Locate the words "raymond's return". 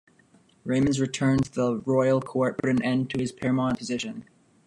0.63-1.43